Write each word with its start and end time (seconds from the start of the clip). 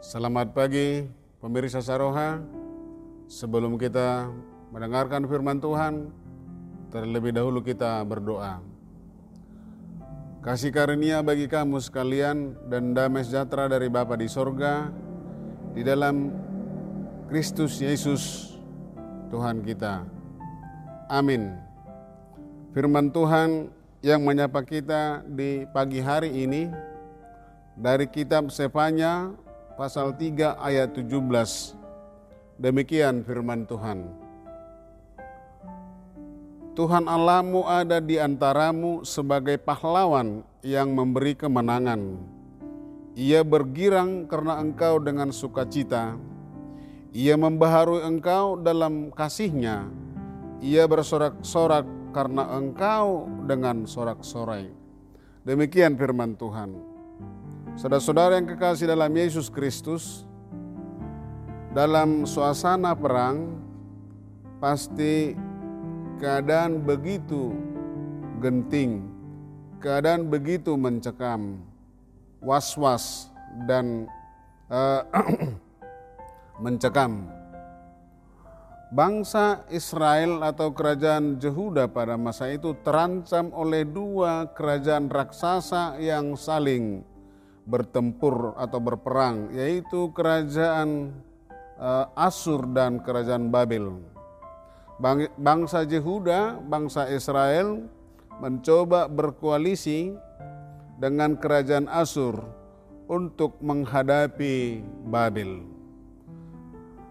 Selamat 0.00 0.56
pagi 0.56 1.04
pemirsa 1.44 1.84
Saroha. 1.84 2.40
Sebelum 3.28 3.76
kita 3.76 4.32
mendengarkan 4.72 5.28
firman 5.28 5.60
Tuhan, 5.60 6.08
terlebih 6.88 7.36
dahulu 7.36 7.60
kita 7.60 8.00
berdoa. 8.08 8.64
Kasih 10.40 10.72
karunia 10.72 11.20
bagi 11.20 11.52
kamu 11.52 11.84
sekalian 11.84 12.56
dan 12.72 12.96
damai 12.96 13.28
sejahtera 13.28 13.68
dari 13.68 13.92
Bapa 13.92 14.16
di 14.16 14.24
sorga, 14.24 14.88
di 15.76 15.84
dalam 15.84 16.32
Kristus 17.28 17.76
Yesus 17.76 18.56
Tuhan 19.28 19.60
kita. 19.60 20.08
Amin. 21.12 21.60
Firman 22.72 23.12
Tuhan 23.12 23.68
yang 24.00 24.24
menyapa 24.24 24.64
kita 24.64 25.28
di 25.28 25.68
pagi 25.68 26.00
hari 26.00 26.32
ini 26.48 26.72
dari 27.76 28.08
kitab 28.08 28.48
Sefanya 28.48 29.36
pasal 29.80 30.12
3 30.12 30.60
ayat 30.60 30.92
17. 30.92 31.08
Demikian 32.60 33.24
firman 33.24 33.64
Tuhan. 33.64 34.12
Tuhan 36.76 37.08
Allahmu 37.08 37.64
ada 37.64 37.96
di 37.96 38.20
antaramu 38.20 39.08
sebagai 39.08 39.56
pahlawan 39.56 40.44
yang 40.60 40.92
memberi 40.92 41.32
kemenangan. 41.32 42.20
Ia 43.16 43.40
bergirang 43.40 44.28
karena 44.28 44.60
engkau 44.60 45.00
dengan 45.00 45.32
sukacita. 45.32 46.12
Ia 47.16 47.40
membaharui 47.40 48.04
engkau 48.04 48.60
dalam 48.60 49.08
kasihnya. 49.16 49.88
Ia 50.60 50.84
bersorak-sorak 50.84 51.88
karena 52.12 52.52
engkau 52.52 53.32
dengan 53.48 53.88
sorak-sorai. 53.88 54.68
Demikian 55.48 55.96
firman 55.96 56.36
Tuhan. 56.36 56.89
Saudara-saudara 57.80 58.36
yang 58.36 58.44
kekasih 58.44 58.92
dalam 58.92 59.08
Yesus 59.08 59.48
Kristus, 59.48 60.28
dalam 61.72 62.28
suasana 62.28 62.92
perang 62.92 63.56
pasti 64.60 65.32
keadaan 66.20 66.84
begitu 66.84 67.56
genting, 68.44 69.08
keadaan 69.80 70.28
begitu 70.28 70.76
mencekam, 70.76 71.64
was-was 72.44 73.32
dan 73.64 74.04
uh, 74.68 75.00
mencekam. 76.68 77.32
Bangsa 78.92 79.64
Israel 79.72 80.44
atau 80.44 80.76
kerajaan 80.76 81.40
Yehuda 81.40 81.88
pada 81.88 82.20
masa 82.20 82.52
itu 82.52 82.76
terancam 82.84 83.48
oleh 83.56 83.88
dua 83.88 84.52
kerajaan 84.52 85.08
raksasa 85.08 85.96
yang 85.96 86.36
saling 86.36 87.08
bertempur 87.68 88.56
atau 88.56 88.78
berperang, 88.80 89.52
yaitu 89.52 90.10
kerajaan 90.12 91.12
uh, 91.80 92.08
Asur 92.16 92.64
dan 92.70 93.00
kerajaan 93.00 93.48
Babel. 93.48 94.00
Bang, 95.00 95.32
bangsa 95.40 95.88
Yehuda, 95.88 96.60
bangsa 96.60 97.08
Israel 97.08 97.88
mencoba 98.40 99.08
berkoalisi 99.08 100.12
dengan 101.00 101.36
kerajaan 101.40 101.88
Asur 101.88 102.36
untuk 103.08 103.56
menghadapi 103.64 104.84
Babel. 105.08 105.64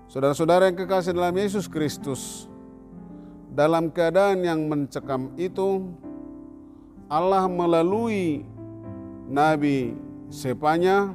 Saudara-saudara 0.09 0.69
yang 0.69 0.77
kekasih 0.77 1.13
dalam 1.13 1.37
Yesus 1.37 1.69
Kristus, 1.69 2.49
dalam 3.53 3.89
keadaan 3.93 4.41
yang 4.41 4.65
mencekam 4.65 5.33
itu, 5.37 5.85
Allah 7.09 7.45
melalui 7.49 8.45
Nabi 9.29 10.08
Sepanya 10.29 11.13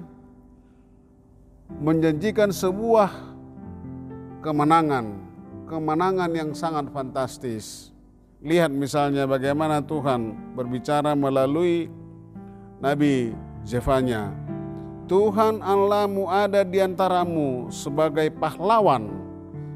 menjanjikan 1.81 2.51
sebuah 2.51 3.11
kemenangan, 4.43 5.07
kemenangan 5.71 6.31
yang 6.35 6.51
sangat 6.53 6.91
fantastis. 6.91 7.95
Lihat 8.45 8.69
misalnya 8.69 9.25
bagaimana 9.25 9.81
Tuhan 9.81 10.53
berbicara 10.53 11.17
melalui 11.17 11.89
Nabi 12.83 13.33
Zefanya 13.65 14.45
Tuhan 15.05 15.61
Allahmu 15.61 16.33
ada 16.33 16.65
di 16.65 16.81
antaramu 16.81 17.69
sebagai 17.69 18.33
pahlawan, 18.33 19.13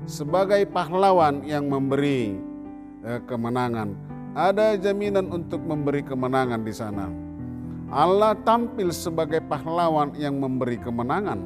sebagai 0.09 0.65
pahlawan 0.73 1.45
yang 1.45 1.69
memberi 1.69 2.33
eh, 3.05 3.21
kemenangan. 3.29 3.93
Ada 4.33 4.81
jaminan 4.81 5.29
untuk 5.29 5.61
memberi 5.61 6.01
kemenangan 6.01 6.65
di 6.65 6.73
sana. 6.73 7.28
Allah 7.89 8.37
tampil 8.45 8.93
sebagai 8.93 9.41
pahlawan 9.49 10.13
yang 10.17 10.37
memberi 10.37 10.77
kemenangan. 10.77 11.41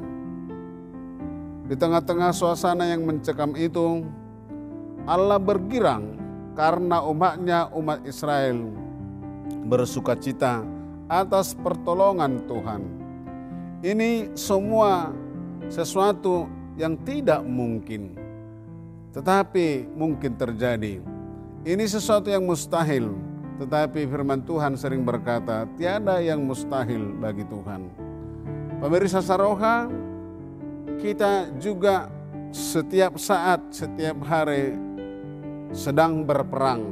Di 1.70 1.78
tengah-tengah 1.78 2.34
suasana 2.34 2.91
yang 2.91 3.06
mencekam 3.06 3.54
itu, 3.54 4.03
Allah 5.06 5.38
bergirang 5.38 6.19
karena 6.58 7.00
umatnya 7.06 7.70
umat 7.72 8.02
Israel 8.02 8.69
bersuka 9.70 10.19
cita 10.19 10.66
atas 11.06 11.54
pertolongan 11.54 12.42
Tuhan 12.50 13.02
ini 13.82 14.31
semua 14.38 15.10
sesuatu 15.66 16.47
yang 16.78 16.94
tidak 17.02 17.42
mungkin, 17.42 18.14
tetapi 19.10 19.91
mungkin 19.98 20.38
terjadi. 20.38 21.02
Ini 21.66 21.84
sesuatu 21.91 22.31
yang 22.31 22.47
mustahil, 22.47 23.10
tetapi 23.62 24.10
firman 24.10 24.42
Tuhan 24.42 24.74
sering 24.74 25.06
berkata, 25.06 25.70
"Tiada 25.78 26.18
yang 26.18 26.42
mustahil 26.42 27.14
bagi 27.22 27.46
Tuhan." 27.46 27.86
Pemirsa 28.82 29.22
Saroha, 29.22 29.86
kita 30.98 31.54
juga 31.62 32.10
setiap 32.50 33.14
saat, 33.22 33.62
setiap 33.70 34.18
hari 34.26 34.74
sedang 35.70 36.26
berperang. 36.26 36.82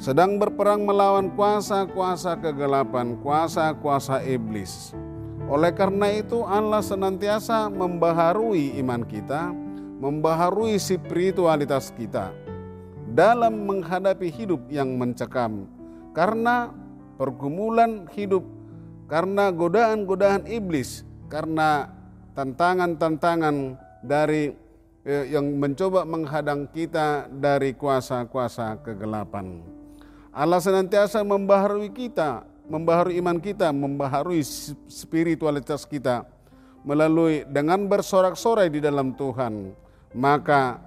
Sedang 0.00 0.40
berperang 0.40 0.88
melawan 0.88 1.28
kuasa-kuasa 1.36 2.40
kegelapan, 2.40 3.16
kuasa-kuasa 3.20 4.24
iblis. 4.24 4.96
Oleh 5.52 5.72
karena 5.76 6.16
itu 6.16 6.44
Allah 6.48 6.80
senantiasa 6.80 7.68
membaharui 7.68 8.76
iman 8.80 9.04
kita, 9.04 9.52
membaharui 10.00 10.76
spiritualitas 10.80 11.92
kita 11.92 12.45
dalam 13.16 13.64
menghadapi 13.64 14.28
hidup 14.28 14.68
yang 14.68 15.00
mencekam. 15.00 15.64
Karena 16.12 16.68
pergumulan 17.16 18.04
hidup, 18.12 18.44
karena 19.08 19.48
godaan-godaan 19.48 20.44
iblis, 20.44 21.08
karena 21.32 21.88
tantangan-tantangan 22.36 23.80
dari 24.04 24.52
eh, 25.08 25.32
yang 25.32 25.56
mencoba 25.56 26.04
menghadang 26.04 26.68
kita 26.68 27.32
dari 27.32 27.72
kuasa-kuasa 27.72 28.84
kegelapan. 28.84 29.64
Allah 30.36 30.60
senantiasa 30.60 31.24
membaharui 31.24 31.88
kita 31.88 32.44
membaharui 32.66 33.18
iman 33.22 33.38
kita, 33.38 33.70
membaharui 33.70 34.42
spiritualitas 34.90 35.86
kita 35.86 36.26
melalui 36.82 37.46
dengan 37.46 37.86
bersorak-sorai 37.86 38.70
di 38.70 38.78
dalam 38.82 39.14
Tuhan, 39.14 39.74
maka 40.14 40.78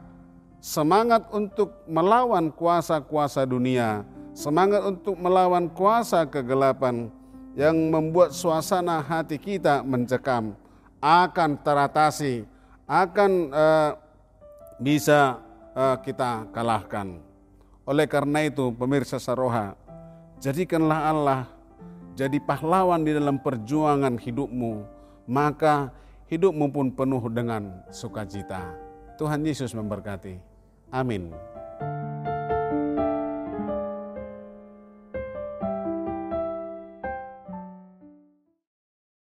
semangat 0.60 1.28
untuk 1.32 1.72
melawan 1.88 2.52
kuasa-kuasa 2.52 3.48
dunia, 3.48 4.04
semangat 4.36 4.84
untuk 4.84 5.16
melawan 5.16 5.72
kuasa 5.72 6.28
kegelapan 6.28 7.08
yang 7.56 7.76
membuat 7.76 8.36
suasana 8.36 9.00
hati 9.04 9.40
kita 9.40 9.84
mencekam 9.84 10.56
akan 11.00 11.60
teratasi, 11.60 12.44
akan 12.88 13.32
uh, 13.52 13.92
bisa 14.80 15.40
uh, 15.76 15.96
kita 16.00 16.48
kalahkan. 16.52 17.20
Oleh 17.88 18.06
karena 18.06 18.46
itu, 18.46 18.70
pemirsa 18.76 19.18
Saroha, 19.18 19.74
jadikanlah 20.38 21.00
Allah 21.10 21.42
jadi 22.20 22.36
pahlawan 22.44 23.08
di 23.08 23.16
dalam 23.16 23.40
perjuangan 23.40 24.20
hidupmu, 24.20 24.84
maka 25.24 25.88
hidupmu 26.28 26.68
pun 26.68 26.92
penuh 26.92 27.24
dengan 27.32 27.80
sukacita. 27.96 28.76
Tuhan 29.16 29.40
Yesus 29.40 29.72
memberkati. 29.72 30.49
Amin. 30.92 31.34